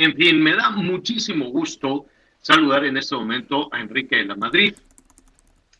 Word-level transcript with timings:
En 0.00 0.14
fin, 0.14 0.40
me 0.40 0.54
da 0.54 0.70
muchísimo 0.70 1.46
gusto 1.50 2.06
saludar 2.38 2.84
en 2.84 2.98
este 2.98 3.16
momento 3.16 3.68
a 3.72 3.80
Enrique 3.80 4.14
de 4.14 4.26
la 4.26 4.36
Madrid, 4.36 4.72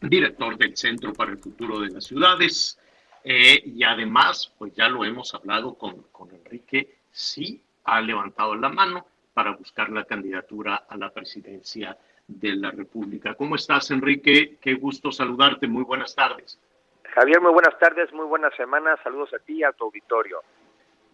director 0.00 0.58
del 0.58 0.76
Centro 0.76 1.12
para 1.12 1.30
el 1.30 1.38
Futuro 1.38 1.78
de 1.78 1.90
las 1.90 2.06
Ciudades. 2.06 2.80
Eh, 3.22 3.62
y 3.64 3.84
además, 3.84 4.52
pues 4.58 4.74
ya 4.74 4.88
lo 4.88 5.04
hemos 5.04 5.32
hablado 5.34 5.74
con, 5.74 6.02
con 6.10 6.34
Enrique, 6.34 6.96
sí 7.12 7.62
ha 7.84 8.00
levantado 8.00 8.56
la 8.56 8.68
mano 8.68 9.06
para 9.32 9.52
buscar 9.52 9.88
la 9.90 10.02
candidatura 10.02 10.86
a 10.88 10.96
la 10.96 11.10
presidencia 11.10 11.96
de 12.26 12.56
la 12.56 12.72
República. 12.72 13.34
¿Cómo 13.34 13.54
estás, 13.54 13.92
Enrique? 13.92 14.58
Qué 14.60 14.74
gusto 14.74 15.12
saludarte. 15.12 15.68
Muy 15.68 15.84
buenas 15.84 16.16
tardes. 16.16 16.58
Javier, 17.04 17.40
muy 17.40 17.52
buenas 17.52 17.78
tardes, 17.78 18.12
muy 18.12 18.26
buenas 18.26 18.52
semanas. 18.56 18.98
Saludos 19.04 19.32
a 19.32 19.38
ti 19.38 19.58
y 19.58 19.62
a 19.62 19.70
tu 19.70 19.84
auditorio. 19.84 20.42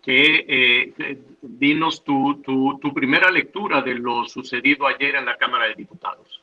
Que, 0.04 0.44
eh, 0.46 1.18
dinos 1.40 2.04
tu, 2.04 2.42
tu, 2.42 2.78
tu 2.78 2.92
primera 2.92 3.30
lectura 3.30 3.80
de 3.80 3.94
lo 3.94 4.24
sucedido 4.24 4.86
ayer 4.86 5.14
en 5.14 5.24
la 5.24 5.36
Cámara 5.36 5.66
de 5.66 5.74
Diputados. 5.74 6.42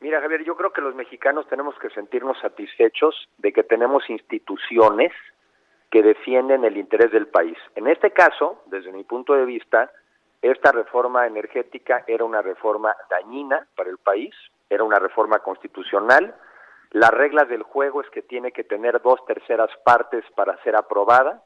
Mira, 0.00 0.20
Javier, 0.20 0.44
yo 0.44 0.56
creo 0.56 0.72
que 0.72 0.82
los 0.82 0.94
mexicanos 0.94 1.48
tenemos 1.48 1.76
que 1.78 1.90
sentirnos 1.90 2.38
satisfechos 2.38 3.28
de 3.38 3.52
que 3.52 3.64
tenemos 3.64 4.08
instituciones 4.10 5.12
que 5.90 6.02
defienden 6.02 6.64
el 6.64 6.76
interés 6.76 7.10
del 7.12 7.26
país. 7.26 7.56
En 7.74 7.86
este 7.86 8.10
caso, 8.10 8.62
desde 8.66 8.92
mi 8.92 9.04
punto 9.04 9.34
de 9.34 9.44
vista, 9.44 9.90
esta 10.42 10.72
reforma 10.72 11.26
energética 11.26 12.04
era 12.06 12.24
una 12.24 12.42
reforma 12.42 12.94
dañina 13.08 13.66
para 13.74 13.90
el 13.90 13.98
país, 13.98 14.34
era 14.68 14.84
una 14.84 14.98
reforma 14.98 15.38
constitucional. 15.38 16.34
Las 16.90 17.10
reglas 17.10 17.48
del 17.48 17.62
juego 17.62 18.00
es 18.00 18.10
que 18.10 18.22
tiene 18.22 18.52
que 18.52 18.64
tener 18.64 19.00
dos 19.00 19.24
terceras 19.26 19.70
partes 19.84 20.24
para 20.34 20.62
ser 20.62 20.76
aprobada. 20.76 21.42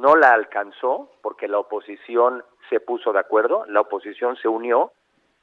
No 0.00 0.16
la 0.16 0.32
alcanzó 0.32 1.10
porque 1.22 1.48
la 1.48 1.58
oposición 1.58 2.44
se 2.68 2.80
puso 2.80 3.12
de 3.12 3.20
acuerdo, 3.20 3.64
la 3.66 3.80
oposición 3.82 4.36
se 4.36 4.48
unió 4.48 4.92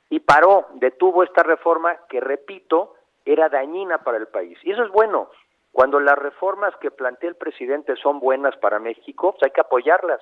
y 0.09 0.19
paró, 0.19 0.67
detuvo 0.73 1.23
esta 1.23 1.43
reforma 1.43 1.95
que, 2.09 2.19
repito, 2.19 2.95
era 3.25 3.49
dañina 3.49 3.99
para 3.99 4.17
el 4.17 4.27
país. 4.27 4.57
Y 4.63 4.71
eso 4.71 4.83
es 4.83 4.91
bueno. 4.91 5.29
Cuando 5.71 5.99
las 5.99 6.17
reformas 6.17 6.75
que 6.81 6.91
plantea 6.91 7.29
el 7.29 7.35
presidente 7.35 7.95
son 7.95 8.19
buenas 8.19 8.57
para 8.57 8.79
México, 8.79 9.31
pues 9.31 9.43
hay 9.43 9.51
que 9.51 9.61
apoyarlas 9.61 10.21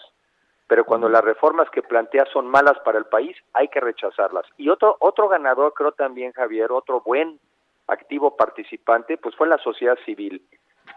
pero 0.70 0.86
cuando 0.86 1.10
las 1.10 1.24
reformas 1.24 1.68
que 1.72 1.82
plantea 1.82 2.26
son 2.32 2.46
malas 2.46 2.78
para 2.86 3.00
el 3.00 3.06
país, 3.06 3.36
hay 3.54 3.70
que 3.70 3.80
rechazarlas. 3.80 4.46
Y 4.56 4.70
otro, 4.70 4.98
otro 5.00 5.28
ganador, 5.28 5.74
creo 5.74 5.94
también, 5.94 6.32
Javier, 6.32 6.72
otro 6.72 7.02
buen 7.02 7.40
activo 7.88 8.38
participante, 8.38 9.18
pues 9.18 9.36
fue 9.36 9.48
la 9.48 9.58
sociedad 9.58 9.98
civil. 10.06 10.44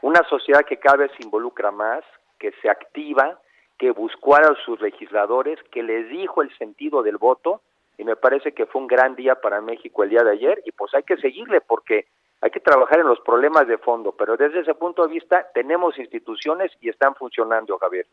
Una 0.02 0.22
sociedad 0.28 0.66
que 0.66 0.76
cada 0.76 0.98
vez 0.98 1.12
se 1.16 1.22
involucra 1.22 1.70
más, 1.70 2.04
que 2.42 2.52
se 2.60 2.68
activa, 2.68 3.38
que 3.78 3.92
buscó 3.92 4.34
a 4.34 4.56
sus 4.64 4.80
legisladores, 4.80 5.60
que 5.70 5.84
les 5.84 6.08
dijo 6.08 6.42
el 6.42 6.50
sentido 6.58 7.04
del 7.04 7.18
voto, 7.18 7.62
y 7.96 8.02
me 8.02 8.16
parece 8.16 8.50
que 8.50 8.66
fue 8.66 8.80
un 8.80 8.88
gran 8.88 9.14
día 9.14 9.36
para 9.36 9.60
México 9.60 10.02
el 10.02 10.10
día 10.10 10.24
de 10.24 10.32
ayer, 10.32 10.60
y 10.66 10.72
pues 10.72 10.92
hay 10.92 11.04
que 11.04 11.16
seguirle 11.18 11.60
porque 11.60 12.06
hay 12.40 12.50
que 12.50 12.58
trabajar 12.58 12.98
en 12.98 13.06
los 13.06 13.20
problemas 13.20 13.68
de 13.68 13.78
fondo, 13.78 14.10
pero 14.18 14.36
desde 14.36 14.58
ese 14.58 14.74
punto 14.74 15.06
de 15.06 15.14
vista 15.14 15.46
tenemos 15.54 15.96
instituciones 16.00 16.72
y 16.80 16.88
están 16.88 17.14
funcionando, 17.14 17.78
Javier. 17.78 18.06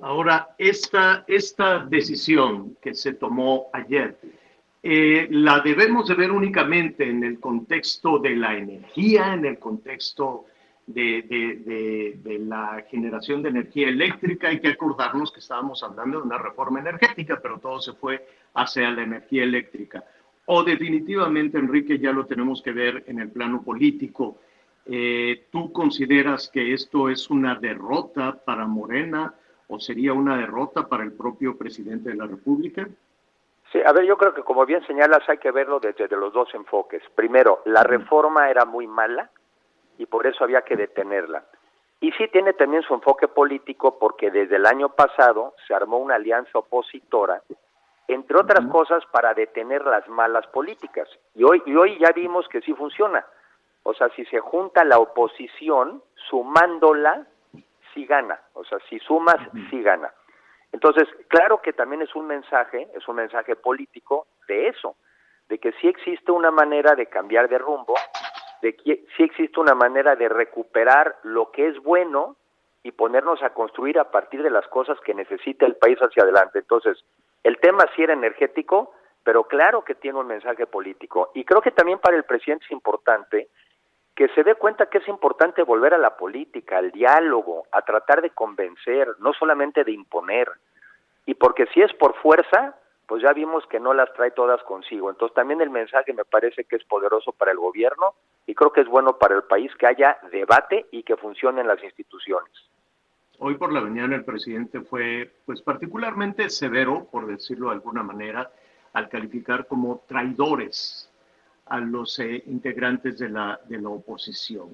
Ahora, 0.00 0.50
esta, 0.56 1.24
esta 1.26 1.80
decisión 1.80 2.76
que 2.80 2.94
se 2.94 3.14
tomó 3.14 3.66
ayer, 3.72 4.16
eh, 4.80 5.26
la 5.28 5.58
debemos 5.58 6.06
de 6.06 6.14
ver 6.14 6.30
únicamente 6.30 7.02
en 7.02 7.24
el 7.24 7.40
contexto 7.40 8.20
de 8.20 8.36
la 8.36 8.56
energía, 8.56 9.34
en 9.34 9.44
el 9.44 9.58
contexto 9.58 10.44
de, 10.86 11.22
de, 11.22 12.18
de, 12.22 12.38
la 12.38 12.84
generación 12.90 13.42
de 13.42 13.50
energía 13.50 13.88
eléctrica. 13.88 14.48
Hay 14.48 14.60
que 14.60 14.68
acordarnos 14.68 15.32
que 15.32 15.40
estábamos 15.40 15.82
hablando 15.82 16.20
de 16.20 16.26
una 16.26 16.38
reforma 16.38 16.80
energética, 16.80 17.40
pero 17.42 17.58
todo 17.58 17.80
se 17.80 17.92
fue 17.94 18.26
hacia 18.54 18.90
la 18.90 19.02
energía 19.02 19.44
eléctrica. 19.44 20.04
O 20.46 20.62
definitivamente, 20.62 21.58
Enrique, 21.58 21.98
ya 21.98 22.12
lo 22.12 22.26
tenemos 22.26 22.62
que 22.62 22.72
ver 22.72 23.04
en 23.06 23.18
el 23.18 23.30
plano 23.30 23.62
político. 23.62 24.38
Eh, 24.86 25.46
¿Tú 25.50 25.72
consideras 25.72 26.50
que 26.52 26.74
esto 26.74 27.08
es 27.08 27.30
una 27.30 27.54
derrota 27.54 28.44
para 28.44 28.66
Morena? 28.66 29.34
o 29.68 29.80
sería 29.80 30.12
una 30.12 30.36
derrota 30.36 30.88
para 30.88 31.04
el 31.04 31.12
propio 31.12 31.56
presidente 31.56 32.10
de 32.10 32.16
la 32.16 32.26
República? 32.26 32.86
Sí, 33.72 33.80
a 33.84 33.92
ver, 33.92 34.04
yo 34.04 34.16
creo 34.16 34.34
que 34.34 34.42
como 34.42 34.64
bien 34.66 34.86
señalas 34.86 35.28
hay 35.28 35.38
que 35.38 35.50
verlo 35.50 35.80
desde 35.80 36.08
los 36.16 36.32
dos 36.32 36.54
enfoques. 36.54 37.02
Primero, 37.14 37.62
la 37.64 37.82
reforma 37.82 38.50
era 38.50 38.64
muy 38.64 38.86
mala 38.86 39.30
y 39.98 40.06
por 40.06 40.26
eso 40.26 40.44
había 40.44 40.62
que 40.62 40.76
detenerla. 40.76 41.44
Y 42.00 42.12
sí 42.12 42.28
tiene 42.28 42.52
también 42.52 42.82
su 42.82 42.94
enfoque 42.94 43.28
político 43.28 43.98
porque 43.98 44.30
desde 44.30 44.56
el 44.56 44.66
año 44.66 44.90
pasado 44.90 45.54
se 45.66 45.74
armó 45.74 45.98
una 45.98 46.16
alianza 46.16 46.58
opositora, 46.58 47.42
entre 48.08 48.38
otras 48.38 48.66
cosas 48.66 49.04
para 49.06 49.32
detener 49.32 49.84
las 49.84 50.06
malas 50.08 50.46
políticas. 50.48 51.08
Y 51.34 51.44
hoy, 51.44 51.62
y 51.64 51.74
hoy 51.74 51.98
ya 51.98 52.10
vimos 52.12 52.46
que 52.48 52.60
sí 52.60 52.74
funciona. 52.74 53.24
O 53.84 53.94
sea, 53.94 54.08
si 54.10 54.24
se 54.26 54.40
junta 54.40 54.84
la 54.84 54.98
oposición 54.98 56.02
sumándola 56.28 57.26
sí 57.94 58.04
gana, 58.06 58.40
o 58.54 58.64
sea, 58.64 58.78
si 58.90 58.98
sumas, 58.98 59.36
sí 59.70 59.82
gana. 59.82 60.12
Entonces, 60.72 61.08
claro 61.28 61.62
que 61.62 61.72
también 61.72 62.02
es 62.02 62.14
un 62.14 62.26
mensaje, 62.26 62.88
es 62.94 63.06
un 63.06 63.16
mensaje 63.16 63.54
político 63.54 64.26
de 64.48 64.68
eso, 64.68 64.96
de 65.48 65.58
que 65.58 65.72
sí 65.80 65.86
existe 65.86 66.32
una 66.32 66.50
manera 66.50 66.96
de 66.96 67.06
cambiar 67.06 67.48
de 67.48 67.58
rumbo, 67.58 67.94
de 68.64 68.74
que 68.74 69.04
sí 69.14 69.24
existe 69.24 69.60
una 69.60 69.74
manera 69.74 70.16
de 70.16 70.26
recuperar 70.26 71.16
lo 71.22 71.50
que 71.50 71.68
es 71.68 71.78
bueno 71.82 72.36
y 72.82 72.92
ponernos 72.92 73.42
a 73.42 73.50
construir 73.50 73.98
a 73.98 74.10
partir 74.10 74.42
de 74.42 74.48
las 74.48 74.66
cosas 74.68 74.98
que 75.00 75.12
necesita 75.12 75.66
el 75.66 75.76
país 75.76 75.98
hacia 75.98 76.22
adelante. 76.22 76.60
Entonces, 76.60 77.04
el 77.42 77.58
tema 77.58 77.84
sí 77.94 78.02
era 78.02 78.14
energético, 78.14 78.94
pero 79.22 79.44
claro 79.44 79.84
que 79.84 79.94
tiene 79.94 80.18
un 80.18 80.28
mensaje 80.28 80.66
político. 80.66 81.30
Y 81.34 81.44
creo 81.44 81.60
que 81.60 81.72
también 81.72 81.98
para 81.98 82.16
el 82.16 82.24
presidente 82.24 82.64
es 82.64 82.72
importante 82.72 83.48
que 84.16 84.28
se 84.28 84.42
dé 84.42 84.54
cuenta 84.54 84.86
que 84.86 84.96
es 84.96 85.08
importante 85.08 85.62
volver 85.62 85.92
a 85.92 85.98
la 85.98 86.16
política, 86.16 86.78
al 86.78 86.90
diálogo, 86.90 87.66
a 87.70 87.82
tratar 87.82 88.22
de 88.22 88.30
convencer, 88.30 89.08
no 89.18 89.34
solamente 89.34 89.84
de 89.84 89.92
imponer. 89.92 90.50
Y 91.26 91.34
porque 91.34 91.66
si 91.74 91.82
es 91.82 91.92
por 91.92 92.14
fuerza, 92.14 92.76
pues 93.06 93.22
ya 93.22 93.32
vimos 93.32 93.66
que 93.66 93.80
no 93.80 93.92
las 93.94 94.12
trae 94.14 94.30
todas 94.30 94.62
consigo. 94.62 95.10
Entonces 95.10 95.34
también 95.34 95.60
el 95.60 95.70
mensaje 95.70 96.12
me 96.12 96.24
parece 96.24 96.64
que 96.64 96.76
es 96.76 96.84
poderoso 96.84 97.32
para 97.32 97.52
el 97.52 97.58
gobierno 97.58 98.14
y 98.46 98.54
creo 98.54 98.72
que 98.72 98.80
es 98.80 98.88
bueno 98.88 99.18
para 99.18 99.36
el 99.36 99.42
país 99.42 99.70
que 99.76 99.86
haya 99.86 100.18
debate 100.30 100.86
y 100.90 101.02
que 101.02 101.16
funcionen 101.16 101.66
las 101.66 101.82
instituciones. 101.82 102.52
Hoy 103.38 103.56
por 103.56 103.72
la 103.72 103.80
mañana 103.80 104.14
el 104.14 104.24
presidente 104.24 104.80
fue 104.80 105.30
pues 105.44 105.60
particularmente 105.60 106.48
severo, 106.48 107.06
por 107.10 107.26
decirlo 107.26 107.68
de 107.68 107.74
alguna 107.74 108.02
manera, 108.02 108.50
al 108.92 109.08
calificar 109.08 109.66
como 109.66 110.02
traidores 110.06 111.10
a 111.66 111.80
los 111.80 112.18
eh, 112.20 112.42
integrantes 112.46 113.18
de 113.18 113.28
la, 113.28 113.60
de 113.64 113.80
la 113.80 113.88
oposición. 113.88 114.68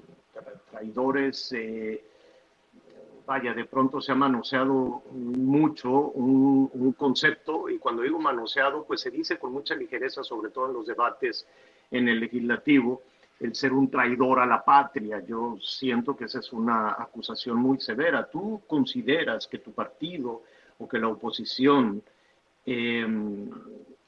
Traidores, 0.69 1.51
eh, 1.53 2.03
vaya, 3.25 3.53
de 3.53 3.65
pronto 3.65 4.01
se 4.01 4.11
ha 4.11 4.15
manoseado 4.15 5.03
mucho 5.11 5.89
un, 5.91 6.69
un, 6.73 6.93
concepto 6.93 7.69
y 7.69 7.77
cuando 7.77 8.01
digo 8.01 8.19
manoseado, 8.19 8.83
pues 8.85 9.01
se 9.01 9.11
dice 9.11 9.37
con 9.37 9.53
mucha 9.53 9.75
ligereza, 9.75 10.23
sobre 10.23 10.51
todo 10.51 10.67
en 10.67 10.73
los 10.73 10.87
debates 10.87 11.47
en 11.89 12.07
el 12.07 12.19
legislativo, 12.19 13.01
el 13.39 13.55
ser 13.55 13.73
un 13.73 13.89
traidor 13.89 14.39
a 14.39 14.45
la 14.45 14.63
patria. 14.63 15.23
Yo 15.25 15.57
siento 15.59 16.15
que 16.15 16.25
esa 16.25 16.39
es 16.39 16.53
una 16.53 16.91
acusación 16.91 17.57
muy 17.57 17.79
severa. 17.79 18.29
¿Tú 18.29 18.61
consideras 18.67 19.47
que 19.47 19.59
tu 19.59 19.71
partido 19.71 20.43
o 20.77 20.87
que 20.87 20.99
la 20.99 21.07
oposición 21.07 22.01
eh, 22.65 23.05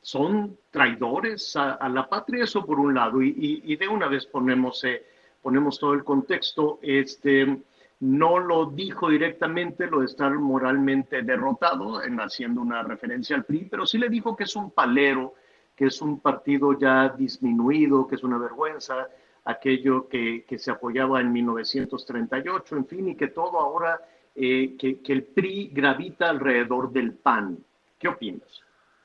son 0.04 0.58
traidores 0.70 1.56
a, 1.56 1.88
la 1.90 2.08
patria, 2.08 2.44
eso 2.44 2.66
por 2.66 2.80
un 2.80 2.94
lado, 2.94 3.22
y, 3.22 3.76
de 3.76 3.88
una 3.88 4.08
vez 4.08 4.26
ponemos, 4.26 4.84
eh, 4.84 5.04
ponemos 5.42 5.80
todo 5.80 5.94
el 5.94 6.04
contexto, 6.04 6.80
este, 6.82 7.58
no 8.04 8.38
lo 8.38 8.66
dijo 8.66 9.10
directamente 9.10 9.88
lo 9.88 10.02
de 10.02 10.08
estar 10.08 10.34
moralmente 10.34 11.22
derrotado, 11.22 12.04
en 12.04 12.20
haciendo 12.20 12.60
una 12.60 12.84
referencia 12.84 13.34
al 13.38 13.46
PRI, 13.46 13.70
pero 13.72 13.86
sí 13.86 13.98
le 13.98 14.10
dijo 14.10 14.36
que 14.36 14.44
es 14.44 14.58
un 14.58 14.72
palero, 14.72 15.36
que 15.74 15.86
es 15.86 16.02
un 16.02 16.20
partido 16.20 16.78
ya 16.78 17.08
disminuido, 17.08 18.06
que 18.06 18.16
es 18.16 18.24
una 18.24 18.38
vergüenza, 18.38 19.08
aquello 19.46 20.10
que, 20.10 20.44
que 20.46 20.60
se 20.60 20.70
apoyaba 20.70 21.22
en 21.22 21.32
1938, 21.32 22.76
en 22.76 22.86
fin, 22.88 23.08
y 23.08 23.16
que 23.16 23.28
todo 23.28 23.58
ahora 23.58 24.02
eh, 24.36 24.76
que, 24.78 25.00
el 25.14 25.24
PRI 25.24 25.70
gravita 25.74 26.30
alrededor 26.30 26.92
del 26.92 27.14
PAN. 27.14 27.58
¿Qué 27.98 28.10
opinas? 28.10 28.48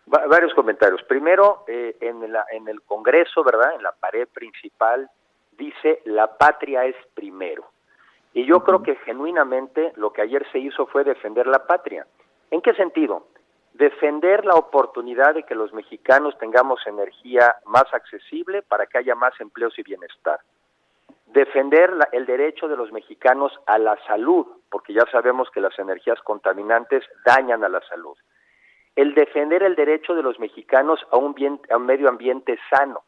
varios 0.07 0.55
comentarios. 0.55 1.03
Primero, 1.03 1.65
eh, 1.69 1.97
en, 2.01 2.25
en 2.25 2.69
el 2.69 2.83
Congreso, 2.83 3.45
¿verdad? 3.45 3.75
En 3.77 3.83
la 3.83 3.93
pared 3.93 4.27
principal 4.27 5.09
dice 5.53 6.01
la 6.07 6.37
patria 6.37 6.85
es 6.87 6.97
primero. 7.15 7.71
Y 8.35 8.45
yo 8.45 8.63
creo 8.63 8.83
que 8.83 8.97
genuinamente 8.97 9.93
lo 9.97 10.13
que 10.13 10.23
ayer 10.23 10.47
se 10.53 10.59
hizo 10.59 10.87
fue 10.87 11.05
defender 11.05 11.47
la 11.47 11.67
patria. 11.67 12.07
¿En 12.51 12.61
qué 12.61 12.75
sentido? 12.75 13.27
Defender 13.75 14.45
la 14.45 14.55
oportunidad 14.55 15.35
de 15.35 15.45
que 15.45 15.55
los 15.55 15.73
mexicanos 15.73 16.37
tengamos 16.39 16.87
energía 16.87 17.57
más 17.67 17.85
accesible 17.93 18.63
para 18.63 18.87
que 18.87 18.99
haya 18.99 19.15
más 19.15 19.39
empleos 19.41 19.79
y 19.79 19.83
bienestar. 19.83 20.41
Defender 21.27 21.93
el 22.13 22.27
derecho 22.27 22.69
de 22.69 22.77
los 22.77 22.91
mexicanos 22.91 23.53
a 23.67 23.79
la 23.79 23.97
salud, 24.07 24.47
porque 24.71 24.95
ya 24.95 25.05
sabemos 25.13 25.51
que 25.51 25.61
las 25.61 25.79
energías 25.79 26.21
contaminantes 26.23 27.05
dañan 27.25 27.65
a 27.65 27.69
la 27.69 27.81
salud. 27.83 28.17
El 28.97 29.15
defender 29.15 29.63
el 29.63 29.77
derecho 29.77 30.15
de 30.15 30.23
los 30.23 30.41
mexicanos 30.41 31.01
a 31.13 31.19
un, 31.19 31.61
a 31.71 31.77
un 31.77 31.87
medio 31.87 32.09
ambiente 32.09 32.59
sano. 32.71 33.05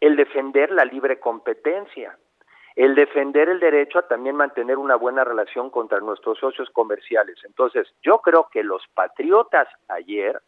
El 0.00 0.16
defender 0.16 0.70
la 0.70 0.84
libre 0.84 1.18
competencia 1.18 2.18
el 2.76 2.94
defender 2.94 3.48
el 3.48 3.60
derecho 3.60 4.00
a 4.00 4.08
también 4.08 4.34
mantener 4.34 4.78
una 4.78 4.96
buena 4.96 5.22
relación 5.22 5.70
contra 5.70 6.00
nuestros 6.00 6.38
socios 6.38 6.68
comerciales. 6.70 7.38
Entonces, 7.44 7.86
yo 8.02 8.18
creo 8.18 8.48
que 8.50 8.64
los 8.64 8.82
patriotas 8.94 9.68
ayer 9.88 10.40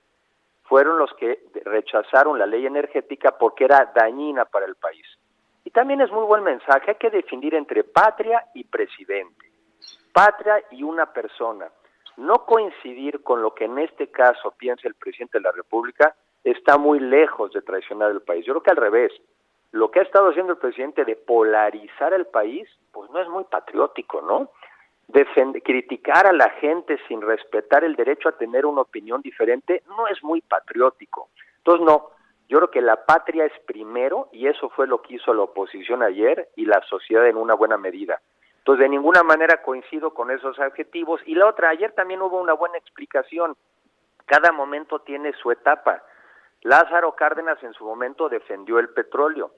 fueron 0.64 0.99
los 0.99 1.12
que 1.14 1.44
rechazaron 1.64 2.38
la 2.38 2.46
ley 2.46 2.67
energética 2.67 3.38
porque 3.38 3.64
era 3.64 3.93
dañina 3.94 4.44
para 4.44 4.67
el 4.67 4.75
país. 4.75 5.06
Y 5.64 5.70
también 5.70 6.00
es 6.00 6.11
muy 6.11 6.25
buen 6.25 6.43
mensaje, 6.43 6.90
hay 6.90 6.96
que 6.96 7.11
definir 7.11 7.55
entre 7.55 7.84
patria 7.84 8.46
y 8.55 8.64
presidente, 8.64 9.50
patria 10.12 10.62
y 10.70 10.82
una 10.82 11.06
persona. 11.12 11.69
No 12.17 12.44
coincidir 12.46 13.23
con 13.23 13.43
lo 13.43 13.55
que 13.55 13.64
en 13.64 13.78
este 13.78 14.11
caso 14.11 14.52
piensa 14.52 14.88
el 14.88 14.94
presidente 14.94 15.38
de 15.38 15.43
la 15.43 15.52
República 15.52 16.14
está 16.43 16.78
muy 16.78 17.00
lejos 17.00 17.52
de 17.52 17.62
traicionar 17.62 18.11
el 18.11 18.23
país. 18.23 18.44
Yo 18.46 18.55
creo 18.55 18.62
que 18.62 18.70
al 18.70 18.76
revés, 18.76 19.12
lo 19.76 19.90
que 19.90 20.00
ha 20.00 20.02
estado 20.02 20.31
haciendo 20.31 20.52
el 20.52 20.58
presidente 20.58 21.05
de 21.05 21.17
polarizar 21.17 22.12
el 22.12 22.26
país, 22.26 22.69
pues 22.93 23.11
no 23.11 23.20
es 23.20 23.28
muy 23.28 23.44
patriótico, 23.44 24.23
¿no? 24.23 24.50
criticar 25.62 26.26
a 26.26 26.32
la 26.32 26.50
gente 26.50 26.99
sin 27.06 27.23
respetar 27.23 27.84
el 27.84 27.94
derecho 27.94 28.28
a 28.28 28.37
tener 28.37 28.67
una 28.67 28.81
opinión 28.81 29.23
diferente 29.23 29.82
no 29.87 30.08
es 30.08 30.23
muy 30.23 30.40
patriótico. 30.40 31.28
Entonces, 31.58 31.87
no, 31.87 32.11
yo 32.49 32.58
creo 32.58 32.70
que 32.70 32.81
la 32.81 33.06
patria 33.06 33.44
es 33.44 33.52
primero 33.67 34.28
y 34.32 34.49
eso 34.49 34.69
fue 34.70 34.87
lo 34.87 35.02
que 35.02 35.14
hizo 35.14 35.32
la 35.32 35.43
oposición 35.43 36.02
ayer 36.02 36.49
y 36.56 36.64
la 36.64 36.81
sociedad 36.88 37.26
en 37.26 37.37
una 37.37 37.55
buena 37.55 37.76
medida. 37.76 38.20
Entonces, 38.58 38.82
de 38.82 38.88
ninguna 38.88 39.23
manera 39.23 39.62
coincido 39.62 40.12
con 40.12 40.31
esos 40.31 40.58
adjetivos. 40.58 41.20
Y 41.25 41.34
la 41.37 41.46
otra, 41.46 41.69
ayer 41.69 41.93
también 41.93 42.20
hubo 42.20 42.40
una 42.40 42.52
buena 42.52 42.78
explicación. 42.78 43.56
Cada 44.25 44.50
momento 44.50 45.00
tiene 45.00 45.32
su 45.34 45.52
etapa. 45.52 46.02
Lázaro 46.62 47.14
Cárdenas 47.14 47.62
en 47.62 47.73
su 47.75 47.84
momento 47.84 48.28
defendió 48.28 48.81
el 48.81 48.88
petróleo. 48.88 49.52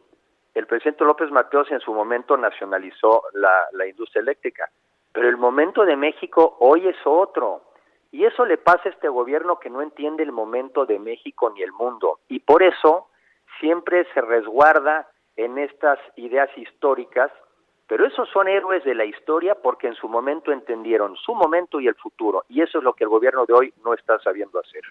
El 0.59 0.67
presidente 0.67 1.05
López 1.05 1.31
Mateos 1.31 1.71
en 1.71 1.79
su 1.79 1.95
momento 1.95 2.37
nacionalizó 2.37 3.23
la, 3.35 3.87
industria 3.87 4.23
eléctrica. 4.23 4.69
Pero 5.13 5.29
el 5.29 5.37
momento 5.37 5.85
de 5.85 5.95
México 5.95 6.57
hoy 6.59 6.89
es 6.89 6.97
otro. 7.05 7.63
Y 8.11 8.25
eso 8.25 8.45
le 8.45 8.59
pasa 8.59 8.81
a 8.87 8.89
este 8.91 9.09
gobierno 9.09 9.61
que 9.61 9.71
no 9.71 9.83
entiende 9.83 10.25
el 10.25 10.33
momento 10.33 10.85
de 10.85 10.99
México 10.99 11.53
ni 11.55 11.63
el 11.63 11.71
mundo. 11.71 12.19
Y 12.27 12.41
por 12.41 12.65
eso 12.65 13.07
siempre 13.61 14.05
se 14.13 14.21
resguarda 14.21 15.07
en 15.37 15.59
estas 15.59 16.01
ideas 16.17 16.51
históricas, 16.59 17.31
pero 17.87 18.05
esos 18.05 18.29
son 18.31 18.49
héroes 18.49 18.83
de 18.83 18.97
la 18.97 19.05
historia 19.05 19.55
porque 19.55 19.87
en 19.87 19.95
su 19.95 20.09
momento 20.09 20.51
entendieron 20.51 21.15
su 21.19 21.37
momento 21.37 21.79
y 21.79 21.87
el 21.87 21.95
futuro. 21.95 22.45
Y 22.49 22.63
eso 22.63 22.79
es 22.79 22.85
lo 22.85 22.95
que 22.95 23.05
el 23.05 23.11
gobierno 23.11 23.47
de 23.47 23.53
hoy 23.53 23.75
no 23.85 23.95
está 23.95 24.19
sabiendo 24.19 24.59
hacer. 24.59 24.83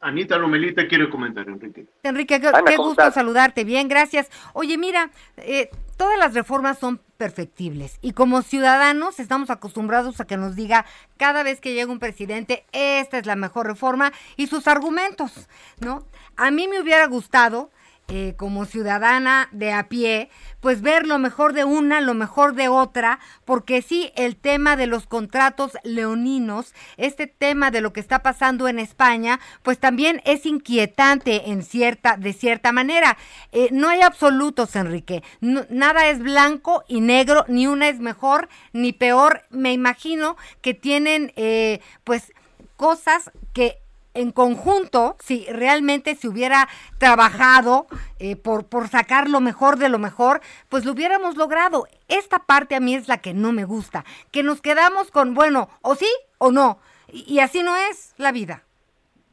Anita 0.00 0.38
Lomelita 0.38 0.86
quiere 0.86 1.10
comentar, 1.10 1.48
Enrique. 1.48 1.86
Enrique, 2.04 2.40
qué, 2.40 2.76
gusto 2.76 3.10
saludarte. 3.10 3.64
Bien, 3.64 3.88
gracias. 3.88 4.30
Oye, 4.52 4.78
mira, 4.78 5.10
eh, 5.38 5.70
todas 5.96 6.16
las 6.18 6.34
reformas 6.34 6.78
son 6.78 7.00
perfectibles 7.16 7.98
y 8.00 8.12
como 8.12 8.42
ciudadanos 8.42 9.18
estamos 9.18 9.50
acostumbrados 9.50 10.20
a 10.20 10.24
que 10.24 10.36
nos 10.36 10.54
diga 10.54 10.86
cada 11.16 11.42
vez 11.42 11.60
que 11.60 11.74
llega 11.74 11.90
un 11.90 11.98
presidente, 11.98 12.64
esta 12.70 13.18
es 13.18 13.26
la 13.26 13.34
mejor 13.34 13.66
reforma 13.66 14.12
y 14.36 14.46
sus 14.46 14.68
argumentos, 14.68 15.48
¿no? 15.80 16.06
A 16.36 16.52
mí 16.52 16.68
me 16.68 16.80
hubiera 16.80 17.06
gustado 17.06 17.72
eh, 18.10 18.32
como 18.38 18.64
ciudadana 18.64 19.50
de 19.52 19.70
a 19.70 19.90
pie, 19.90 20.30
pues 20.60 20.80
ver 20.80 21.06
lo 21.06 21.18
mejor 21.18 21.52
de 21.52 21.64
una, 21.64 22.00
lo 22.00 22.14
mejor 22.14 22.54
de 22.54 22.68
otra, 22.68 23.18
porque 23.44 23.82
sí, 23.82 24.12
el 24.16 24.36
tema 24.36 24.76
de 24.76 24.86
los 24.86 25.06
contratos 25.06 25.72
leoninos, 25.84 26.72
este 26.96 27.26
tema 27.26 27.70
de 27.70 27.82
lo 27.82 27.92
que 27.92 28.00
está 28.00 28.22
pasando 28.22 28.66
en 28.66 28.78
España, 28.78 29.40
pues 29.62 29.78
también 29.78 30.22
es 30.24 30.46
inquietante 30.46 31.50
en 31.50 31.62
cierta, 31.62 32.16
de 32.16 32.32
cierta 32.32 32.72
manera. 32.72 33.18
Eh, 33.52 33.68
no 33.72 33.90
hay 33.90 34.00
absolutos, 34.00 34.74
Enrique. 34.74 35.22
nada 35.40 36.08
es 36.08 36.20
blanco 36.20 36.84
y 36.88 37.02
negro, 37.02 37.44
ni 37.46 37.66
una 37.66 37.90
es 37.90 38.00
mejor 38.00 38.48
ni 38.72 38.94
peor. 38.94 39.42
Me 39.50 39.74
imagino 39.74 40.38
que 40.62 40.72
tienen, 40.72 41.34
eh, 41.36 41.80
pues, 42.04 42.32
cosas 42.76 43.30
que 43.52 43.82
en 44.18 44.32
conjunto, 44.32 45.14
si 45.20 45.46
realmente 45.46 46.16
se 46.16 46.26
hubiera 46.26 46.68
trabajado 46.98 47.86
eh, 48.18 48.34
por, 48.34 48.68
por 48.68 48.88
sacar 48.88 49.28
lo 49.28 49.40
mejor 49.40 49.76
de 49.76 49.88
lo 49.88 50.00
mejor, 50.00 50.40
pues 50.68 50.84
lo 50.84 50.90
hubiéramos 50.90 51.36
logrado. 51.36 51.86
Esta 52.08 52.40
parte 52.40 52.74
a 52.74 52.80
mí 52.80 52.96
es 52.96 53.06
la 53.06 53.18
que 53.18 53.32
no 53.32 53.52
me 53.52 53.64
gusta, 53.64 54.04
que 54.32 54.42
nos 54.42 54.60
quedamos 54.60 55.12
con, 55.12 55.34
bueno, 55.34 55.68
o 55.82 55.94
sí 55.94 56.10
o 56.38 56.50
no, 56.50 56.80
y, 57.06 57.38
así 57.38 57.62
no 57.62 57.76
es 57.76 58.12
la 58.18 58.32
vida. 58.32 58.64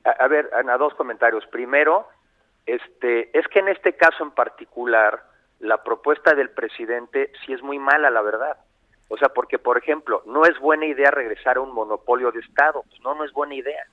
A, 0.04 0.28
ver, 0.28 0.52
Ana, 0.54 0.78
dos 0.78 0.94
comentarios. 0.94 1.48
Primero, 1.48 2.08
este, 2.68 3.36
es 3.38 3.48
que 3.48 3.60
en 3.60 3.70
este 3.70 3.94
caso 3.94 4.24
en 4.24 4.32
particular, 4.32 5.24
la 5.60 5.84
propuesta 5.84 6.36
del 6.36 6.52
presidente 6.52 7.32
sí 7.44 7.54
es 7.54 7.64
muy 7.64 7.80
mala, 7.80 8.12
la 8.12 8.22
verdad. 8.22 8.58
O 9.08 9.18
sea, 9.18 9.30
porque, 9.30 9.58
por 9.58 9.80
ejemplo, 9.80 10.22
no 10.28 10.46
es 10.46 10.58
buena 10.60 10.86
idea 10.86 11.10
regresar 11.10 11.58
a 11.58 11.62
un 11.62 11.74
monopolio 11.74 12.32
de 12.32 12.40
Estado. 12.42 12.84
Pues 12.88 13.02
no, 13.02 13.16
no 13.16 13.24
es 13.24 13.32
buena 13.34 13.56
idea 13.56 13.84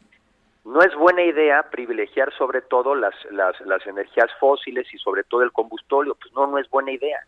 no 0.65 0.81
es 0.81 0.95
buena 0.95 1.23
idea 1.23 1.65
privilegiar 1.71 2.33
sobre 2.35 2.63
todo 2.63 2.95
las, 2.95 3.15
las, 3.31 3.61
las, 3.63 3.85
energías 3.87 4.31
fósiles 4.39 4.87
y 4.95 4.99
sobre 4.99 5.25
todo 5.25 5.43
el 5.43 5.53
combustorio, 5.53 6.15
pues 6.15 6.33
no, 6.35 6.47
no 6.47 6.59
es 6.59 6.69
buena 6.71 6.93
idea. 6.93 7.19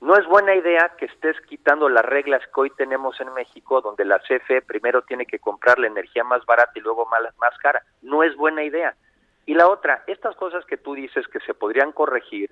No 0.00 0.16
es 0.16 0.26
buena 0.26 0.54
idea 0.54 0.92
que 0.98 1.06
estés 1.06 1.40
quitando 1.42 1.88
las 1.88 2.04
reglas 2.04 2.42
que 2.46 2.60
hoy 2.60 2.70
tenemos 2.70 3.20
en 3.20 3.32
México, 3.32 3.80
donde 3.80 4.04
la 4.04 4.18
CFE 4.18 4.62
primero 4.62 5.02
tiene 5.02 5.24
que 5.24 5.38
comprar 5.38 5.78
la 5.78 5.86
energía 5.86 6.24
más 6.24 6.44
barata 6.44 6.72
y 6.74 6.80
luego 6.80 7.06
más, 7.06 7.22
más 7.38 7.56
cara. 7.58 7.82
No 8.02 8.22
es 8.22 8.34
buena 8.36 8.62
idea. 8.64 8.94
Y 9.46 9.54
la 9.54 9.68
otra, 9.68 10.02
estas 10.06 10.34
cosas 10.36 10.64
que 10.64 10.76
tú 10.76 10.94
dices 10.94 11.26
que 11.28 11.40
se 11.40 11.54
podrían 11.54 11.92
corregir, 11.92 12.50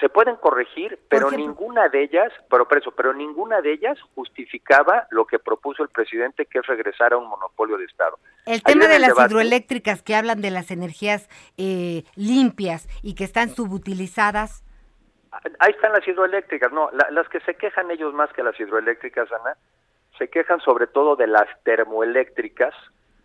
se 0.00 0.08
pueden 0.08 0.36
corregir, 0.36 0.98
pero 1.08 1.30
ninguna 1.30 1.88
de 1.88 2.02
ellas, 2.02 2.32
pero 2.50 2.66
preso, 2.66 2.90
pero 2.92 3.12
ninguna 3.12 3.60
de 3.60 3.72
ellas 3.72 3.98
justificaba 4.14 5.06
lo 5.10 5.26
que 5.26 5.38
propuso 5.38 5.82
el 5.82 5.88
presidente, 5.88 6.46
que 6.46 6.58
es 6.58 6.66
regresar 6.66 7.12
a 7.12 7.16
un 7.16 7.28
monopolio 7.28 7.76
de 7.76 7.84
Estado. 7.84 8.18
El 8.46 8.62
tema 8.62 8.86
de 8.86 8.98
las 8.98 9.12
hidroeléctricas 9.18 10.02
que 10.02 10.14
hablan 10.14 10.40
de 10.40 10.50
las 10.50 10.70
energías 10.70 11.28
eh, 11.56 12.04
limpias 12.16 12.88
y 13.02 13.14
que 13.14 13.24
están 13.24 13.50
subutilizadas. 13.50 14.64
Ahí 15.58 15.72
están 15.72 15.92
las 15.92 16.06
hidroeléctricas, 16.06 16.72
no, 16.72 16.90
las 17.10 17.28
que 17.28 17.40
se 17.40 17.54
quejan 17.54 17.90
ellos 17.90 18.14
más 18.14 18.32
que 18.32 18.42
las 18.42 18.58
hidroeléctricas, 18.58 19.30
Ana, 19.32 19.56
se 20.18 20.28
quejan 20.28 20.60
sobre 20.60 20.86
todo 20.86 21.16
de 21.16 21.26
las 21.26 21.48
termoeléctricas, 21.64 22.74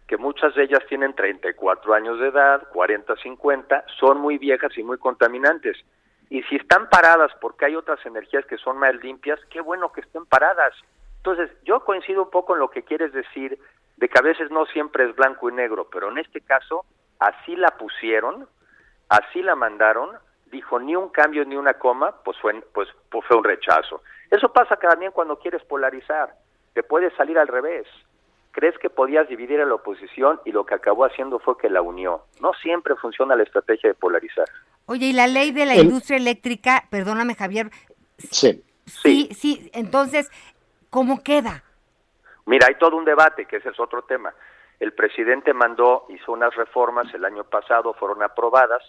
que 0.07 0.17
muchas 0.17 0.55
de 0.55 0.63
ellas 0.63 0.81
tienen 0.89 1.13
34 1.13 1.93
años 1.93 2.19
de 2.19 2.29
edad, 2.29 2.67
40, 2.73 3.15
50, 3.15 3.85
son 3.99 4.19
muy 4.19 4.39
viejas 4.39 4.75
y 4.75 4.83
muy 4.83 4.97
contaminantes. 4.97 5.77
Y 6.29 6.43
si 6.43 6.57
están 6.57 6.89
paradas 6.89 7.31
porque 7.41 7.65
hay 7.65 7.75
otras 7.75 8.05
energías 8.05 8.45
que 8.45 8.57
son 8.57 8.77
más 8.77 8.95
limpias, 8.95 9.39
qué 9.49 9.61
bueno 9.61 9.91
que 9.91 10.01
estén 10.01 10.25
paradas. 10.25 10.73
Entonces, 11.17 11.49
yo 11.63 11.83
coincido 11.83 12.23
un 12.23 12.29
poco 12.29 12.53
en 12.53 12.59
lo 12.59 12.69
que 12.69 12.83
quieres 12.83 13.11
decir, 13.11 13.59
de 13.97 14.07
que 14.07 14.19
a 14.19 14.21
veces 14.21 14.49
no 14.51 14.65
siempre 14.67 15.09
es 15.09 15.15
blanco 15.15 15.49
y 15.49 15.53
negro, 15.53 15.89
pero 15.91 16.09
en 16.09 16.17
este 16.17 16.39
caso, 16.41 16.85
así 17.19 17.55
la 17.55 17.69
pusieron, 17.77 18.47
así 19.09 19.41
la 19.41 19.55
mandaron, 19.55 20.11
dijo 20.45 20.79
ni 20.79 20.95
un 20.95 21.09
cambio 21.09 21.43
ni 21.45 21.55
una 21.55 21.73
coma, 21.73 22.15
pues 22.23 22.37
fue, 22.39 22.53
pues, 22.73 22.87
pues 23.09 23.25
fue 23.27 23.37
un 23.37 23.43
rechazo. 23.43 24.01
Eso 24.29 24.53
pasa 24.53 24.77
también 24.77 25.11
cuando 25.11 25.39
quieres 25.39 25.63
polarizar, 25.65 26.33
te 26.73 26.83
puede 26.83 27.13
salir 27.15 27.37
al 27.37 27.47
revés. 27.47 27.87
Crees 28.51 28.77
que 28.79 28.89
podías 28.89 29.27
dividir 29.29 29.61
a 29.61 29.65
la 29.65 29.75
oposición 29.75 30.39
y 30.45 30.51
lo 30.51 30.65
que 30.65 30.75
acabó 30.75 31.05
haciendo 31.05 31.39
fue 31.39 31.57
que 31.57 31.69
la 31.69 31.81
unió. 31.81 32.23
No 32.41 32.53
siempre 32.61 32.95
funciona 32.95 33.35
la 33.35 33.43
estrategia 33.43 33.89
de 33.89 33.93
polarizar. 33.93 34.47
Oye, 34.85 35.07
y 35.07 35.13
la 35.13 35.27
ley 35.27 35.51
de 35.51 35.65
la 35.65 35.75
industria 35.75 36.17
eléctrica, 36.17 36.85
perdóname 36.89 37.35
Javier. 37.35 37.69
Sí. 38.17 38.63
Sí, 38.89 39.29
sí, 39.33 39.69
entonces, 39.73 40.31
¿cómo 40.89 41.23
queda? 41.23 41.63
Mira, 42.45 42.67
hay 42.67 42.75
todo 42.75 42.97
un 42.97 43.05
debate, 43.05 43.45
que 43.45 43.57
ese 43.57 43.69
es 43.69 43.79
otro 43.79 44.01
tema. 44.01 44.33
El 44.79 44.93
presidente 44.93 45.53
mandó, 45.53 46.07
hizo 46.09 46.31
unas 46.31 46.55
reformas 46.55 47.13
el 47.13 47.23
año 47.25 47.43
pasado, 47.43 47.93
fueron 47.93 48.23
aprobadas, 48.23 48.81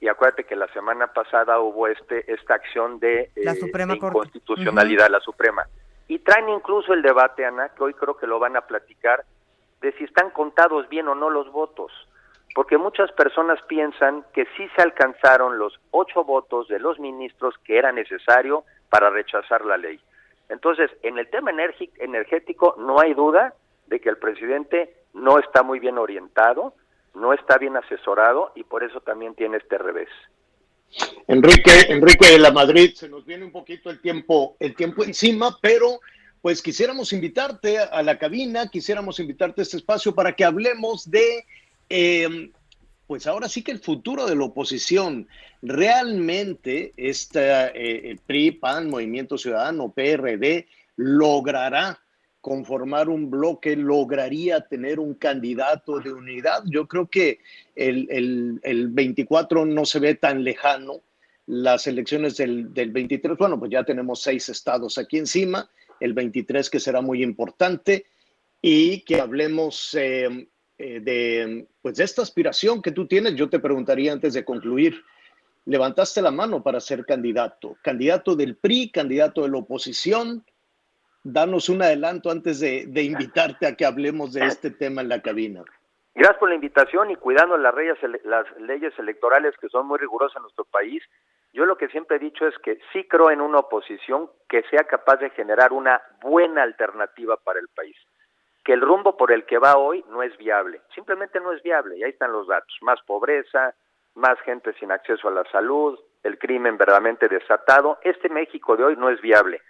y 0.00 0.08
acuérdate 0.08 0.44
que 0.44 0.56
la 0.56 0.66
semana 0.72 1.08
pasada 1.08 1.60
hubo 1.60 1.86
este 1.88 2.32
esta 2.32 2.54
acción 2.54 2.98
de, 2.98 3.30
la 3.36 3.52
eh, 3.52 3.56
Suprema 3.56 3.94
inconstitucionalidad, 3.94 5.08
la 5.10 5.20
Suprema. 5.20 5.66
Y 6.08 6.18
traen 6.20 6.48
incluso 6.48 6.94
el 6.94 7.02
debate, 7.02 7.44
Ana, 7.44 7.68
que 7.68 7.84
hoy 7.84 7.94
creo 7.94 8.16
que 8.16 8.26
lo 8.26 8.38
van 8.38 8.56
a 8.56 8.62
platicar, 8.62 9.24
de 9.80 9.92
si 9.92 10.04
están 10.04 10.30
contados 10.30 10.88
bien 10.88 11.06
o 11.06 11.14
no 11.14 11.30
los 11.30 11.52
votos. 11.52 11.92
Porque 12.54 12.78
muchas 12.78 13.12
personas 13.12 13.60
piensan 13.68 14.24
que 14.32 14.46
sí 14.56 14.68
se 14.74 14.82
alcanzaron 14.82 15.58
los 15.58 15.78
ocho 15.90 16.24
votos 16.24 16.66
de 16.68 16.78
los 16.78 16.98
ministros 16.98 17.54
que 17.64 17.78
era 17.78 17.92
necesario 17.92 18.64
para 18.88 19.10
rechazar 19.10 19.64
la 19.64 19.76
ley. 19.76 20.00
Entonces, 20.48 20.90
en 21.02 21.18
el 21.18 21.28
tema 21.28 21.50
energético 21.50 22.74
no 22.78 22.98
hay 23.00 23.12
duda 23.12 23.52
de 23.86 24.00
que 24.00 24.08
el 24.08 24.16
presidente 24.16 24.94
no 25.12 25.38
está 25.38 25.62
muy 25.62 25.78
bien 25.78 25.98
orientado, 25.98 26.72
no 27.14 27.32
está 27.32 27.58
bien 27.58 27.76
asesorado 27.76 28.52
y 28.54 28.64
por 28.64 28.82
eso 28.82 29.00
también 29.00 29.34
tiene 29.34 29.58
este 29.58 29.76
revés. 29.76 30.08
Enrique, 31.26 31.70
Enrique 31.88 32.30
de 32.32 32.38
la 32.38 32.50
Madrid, 32.50 32.94
se 32.94 33.08
nos 33.08 33.26
viene 33.26 33.44
un 33.44 33.52
poquito 33.52 33.90
el 33.90 34.00
tiempo, 34.00 34.56
el 34.60 34.74
tiempo 34.74 35.04
encima, 35.04 35.58
pero 35.60 36.00
pues 36.40 36.62
quisiéramos 36.62 37.12
invitarte 37.12 37.78
a 37.78 38.02
la 38.02 38.18
cabina, 38.18 38.68
quisiéramos 38.68 39.20
invitarte 39.20 39.60
a 39.60 39.64
este 39.64 39.76
espacio 39.76 40.14
para 40.14 40.34
que 40.34 40.44
hablemos 40.44 41.10
de, 41.10 41.44
em, 41.88 42.52
pues 43.06 43.26
ahora 43.26 43.48
sí 43.48 43.62
que 43.62 43.72
el 43.72 43.80
futuro 43.80 44.26
de 44.26 44.36
la 44.36 44.44
oposición. 44.44 45.28
Realmente 45.60 46.92
esta, 46.96 47.68
eh, 47.68 48.16
PRI, 48.26 48.52
PAN, 48.52 48.88
Movimiento 48.88 49.36
Ciudadano, 49.36 49.92
PRD, 49.92 50.66
logrará 50.96 52.00
conformar 52.48 53.10
un 53.10 53.28
bloque, 53.30 53.76
lograría 53.76 54.62
tener 54.62 54.98
un 55.00 55.12
candidato 55.12 56.00
de 56.00 56.14
unidad. 56.14 56.62
Yo 56.64 56.88
creo 56.88 57.06
que 57.06 57.40
el, 57.76 58.58
el, 58.62 58.88
24 58.88 59.66
no 59.66 59.84
se 59.84 59.98
ve 59.98 60.14
tan 60.14 60.42
lejano. 60.42 61.02
Las 61.44 61.86
elecciones 61.86 62.38
del, 62.38 62.72
del, 62.72 62.90
23, 62.90 63.36
bueno, 63.36 63.58
pues 63.58 63.70
ya 63.70 63.84
tenemos 63.84 64.22
seis 64.22 64.48
estados 64.48 64.96
aquí 64.96 65.18
encima, 65.18 65.68
el 66.00 66.14
23 66.14 66.70
que 66.70 66.80
será 66.80 67.02
muy 67.02 67.22
importante 67.22 68.06
y 68.62 69.02
que 69.02 69.20
hablemos 69.20 69.92
eh, 69.92 70.48
eh, 70.78 71.00
de, 71.00 71.66
pues 71.82 71.96
de 71.96 72.04
esta 72.04 72.22
aspiración 72.22 72.80
que 72.80 72.92
tú 72.92 73.06
tienes. 73.06 73.34
Yo 73.34 73.50
te 73.50 73.58
preguntaría 73.58 74.10
antes 74.10 74.32
de 74.32 74.46
concluir, 74.46 75.02
levantaste 75.66 76.22
la 76.22 76.30
mano 76.30 76.62
para 76.62 76.80
ser 76.80 77.04
candidato, 77.04 77.76
candidato 77.82 78.34
del 78.34 78.56
PRI, 78.56 78.90
candidato 78.90 79.42
de 79.42 79.50
la 79.50 79.58
oposición, 79.58 80.46
danos 81.32 81.68
un 81.68 81.82
adelanto 81.82 82.30
antes 82.30 82.60
de, 82.60 83.02
invitarte 83.02 83.66
a 83.66 83.74
que 83.74 83.84
hablemos 83.84 84.32
de 84.32 84.44
este 84.44 84.70
tema 84.70 85.02
en 85.02 85.08
la 85.08 85.22
cabina. 85.22 85.62
Gracias 86.14 86.38
por 86.38 86.48
la 86.48 86.56
invitación 86.56 87.10
y 87.10 87.16
cuidando 87.16 87.56
las 87.56 87.74
leyes, 87.74 87.98
las 88.24 88.46
leyes 88.60 88.92
electorales 88.98 89.54
que 89.60 89.68
son 89.68 89.86
muy 89.86 89.98
rigurosas 89.98 90.36
en 90.36 90.42
nuestro 90.42 90.64
país. 90.64 91.02
Yo 91.52 91.64
lo 91.64 91.76
que 91.76 91.88
siempre 91.88 92.16
he 92.16 92.20
dicho 92.20 92.46
es 92.46 92.58
que 92.58 92.78
sí 92.92 93.04
creo 93.04 93.30
en 93.30 93.40
una 93.40 93.58
oposición 93.58 94.28
que 94.48 94.62
sea 94.64 94.84
capaz 94.84 95.16
de 95.16 95.30
generar 95.30 95.72
una 95.72 96.02
buena 96.22 96.62
alternativa 96.62 97.36
para 97.36 97.60
el 97.60 97.68
país. 97.68 97.96
Que 98.64 98.72
el 98.72 98.80
rumbo 98.80 99.16
por 99.16 99.32
el 99.32 99.46
que 99.46 99.58
va 99.58 99.78
hoy 99.78 100.04
no 100.10 100.22
es 100.22 100.36
viable, 100.36 100.80
simplemente 100.94 101.40
no 101.40 101.52
es 101.52 101.62
viable, 101.62 101.96
y 101.96 102.02
ahí 102.02 102.10
están 102.10 102.32
los 102.32 102.48
datos. 102.48 102.76
Más 102.82 103.00
pobreza, 103.06 103.74
más 104.14 104.38
gente 104.40 104.74
sin 104.74 104.90
acceso 104.90 105.28
a 105.28 105.32
la 105.32 105.44
salud, 105.50 105.98
el 106.24 106.38
crimen 106.38 106.76
verdaderamente 106.76 107.28
desatado. 107.28 107.98
Este 108.02 108.28
México 108.28 108.76
de 108.76 108.84
hoy 108.84 108.96
no 108.96 109.08
es 109.08 109.20
viable. 109.20 109.62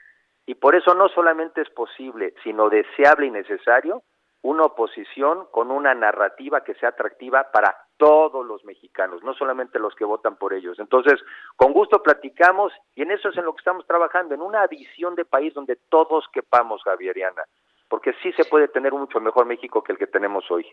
Y 0.49 0.55
por 0.55 0.75
eso 0.75 0.95
no 0.95 1.11
solamente 1.11 1.61
es 1.61 1.69
posible, 1.69 2.33
sino 2.43 2.71
deseable 2.71 3.26
y 3.26 3.31
necesario 3.31 4.02
una 4.40 4.64
oposición 4.64 5.47
con 5.50 5.71
una 5.71 5.95
narrativa 5.95 6.64
que 6.64 6.73
sea 6.76 6.88
atractiva 6.88 7.50
para 7.52 7.76
todos 7.99 8.47
los 8.47 8.64
mexicanos, 8.64 9.23
no 9.23 9.35
solamente 9.35 9.78
los 9.78 9.95
que 9.95 10.07
votan 10.07 10.38
por 10.38 10.55
ellos. 10.55 10.78
Entonces, 10.78 11.21
con 11.55 11.75
gusto 11.75 12.02
platicamos 12.02 12.73
y 12.95 13.02
en 13.02 13.11
eso 13.11 13.28
es 13.28 13.37
en 13.37 13.45
lo 13.45 13.52
que 13.52 13.59
estamos 13.59 13.87
trabajando, 13.87 14.35
en 14.35 14.40
una 14.40 14.67
visión 14.69 15.14
de 15.17 15.26
país 15.26 15.52
donde 15.52 15.76
todos 15.90 16.25
quepamos, 16.33 16.83
Javieriana, 16.83 17.43
porque 17.87 18.14
sí 18.23 18.33
se 18.33 18.47
puede 18.47 18.69
tener 18.69 18.95
mucho 18.95 19.21
mejor 19.21 19.45
México 19.45 19.85
que 19.85 19.93
el 19.93 19.99
que 19.99 20.07
tenemos 20.07 20.50
hoy. 20.50 20.64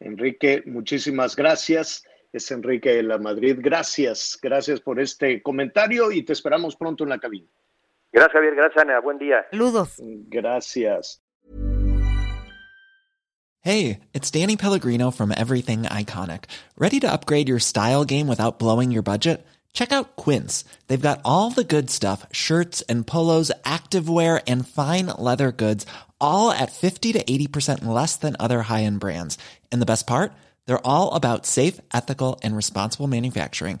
Enrique, 0.00 0.62
muchísimas 0.64 1.36
gracias. 1.36 2.08
Es 2.32 2.50
Enrique 2.50 2.94
de 2.94 3.02
la 3.02 3.18
Madrid. 3.18 3.58
Gracias, 3.60 4.38
gracias 4.42 4.80
por 4.80 4.98
este 4.98 5.42
comentario 5.42 6.10
y 6.10 6.24
te 6.24 6.32
esperamos 6.32 6.74
pronto 6.74 7.04
en 7.04 7.10
la 7.10 7.18
cabina. 7.18 7.48
Gracias, 8.14 8.32
Javier. 8.32 8.54
Gracias, 8.54 8.80
Ana. 8.80 9.00
Buen 9.00 9.18
día. 9.18 9.44
Saludos. 9.50 9.98
Gracias. 10.30 11.20
Hey, 13.60 14.00
it's 14.12 14.30
Danny 14.30 14.56
Pellegrino 14.56 15.10
from 15.10 15.32
Everything 15.36 15.82
Iconic. 15.82 16.44
Ready 16.76 17.00
to 17.00 17.10
upgrade 17.10 17.48
your 17.48 17.58
style 17.58 18.04
game 18.04 18.28
without 18.28 18.60
blowing 18.60 18.92
your 18.92 19.02
budget? 19.02 19.44
Check 19.72 19.90
out 19.90 20.14
Quince. 20.14 20.64
They've 20.86 21.00
got 21.00 21.22
all 21.24 21.50
the 21.50 21.64
good 21.64 21.90
stuff 21.90 22.24
shirts 22.30 22.82
and 22.82 23.04
polos, 23.04 23.50
activewear, 23.64 24.40
and 24.46 24.68
fine 24.68 25.06
leather 25.18 25.50
goods, 25.50 25.84
all 26.20 26.52
at 26.52 26.70
50 26.70 27.14
to 27.14 27.24
80% 27.24 27.84
less 27.84 28.16
than 28.16 28.36
other 28.38 28.62
high 28.62 28.84
end 28.84 29.00
brands. 29.00 29.38
And 29.72 29.82
the 29.82 29.86
best 29.86 30.06
part? 30.06 30.32
They're 30.66 30.86
all 30.86 31.12
about 31.16 31.46
safe, 31.46 31.80
ethical, 31.92 32.38
and 32.44 32.54
responsible 32.54 33.08
manufacturing. 33.08 33.80